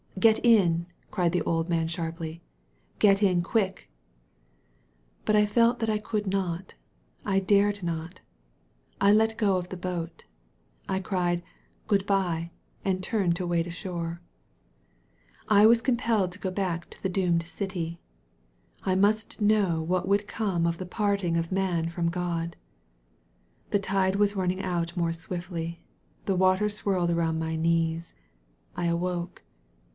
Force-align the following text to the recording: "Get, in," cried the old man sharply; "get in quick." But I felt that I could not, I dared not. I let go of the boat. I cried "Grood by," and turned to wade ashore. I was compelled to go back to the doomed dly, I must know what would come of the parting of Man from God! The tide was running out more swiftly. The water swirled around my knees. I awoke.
"Get, 0.19 0.43
in," 0.43 0.87
cried 1.09 1.31
the 1.31 1.41
old 1.43 1.69
man 1.69 1.87
sharply; 1.87 2.43
"get 2.99 3.23
in 3.23 3.41
quick." 3.41 3.89
But 5.25 5.35
I 5.35 5.45
felt 5.47 5.79
that 5.79 5.89
I 5.89 5.97
could 5.99 6.27
not, 6.27 6.75
I 7.25 7.39
dared 7.39 7.81
not. 7.81 8.19
I 8.99 9.11
let 9.13 9.37
go 9.37 9.57
of 9.57 9.69
the 9.69 9.77
boat. 9.77 10.25
I 10.89 10.99
cried 10.99 11.41
"Grood 11.87 12.05
by," 12.05 12.51
and 12.85 13.01
turned 13.01 13.35
to 13.37 13.47
wade 13.47 13.65
ashore. 13.67 14.21
I 15.47 15.65
was 15.65 15.81
compelled 15.81 16.31
to 16.33 16.39
go 16.39 16.51
back 16.51 16.89
to 16.91 17.01
the 17.01 17.09
doomed 17.09 17.45
dly, 17.59 17.97
I 18.83 18.93
must 18.95 19.39
know 19.41 19.81
what 19.81 20.07
would 20.07 20.27
come 20.27 20.67
of 20.67 20.77
the 20.77 20.85
parting 20.85 21.37
of 21.37 21.51
Man 21.51 21.89
from 21.89 22.09
God! 22.09 22.55
The 23.69 23.79
tide 23.79 24.17
was 24.17 24.35
running 24.35 24.61
out 24.61 24.97
more 24.97 25.13
swiftly. 25.13 25.83
The 26.25 26.35
water 26.35 26.69
swirled 26.69 27.11
around 27.11 27.39
my 27.39 27.55
knees. 27.55 28.15
I 28.75 28.85
awoke. 28.85 29.43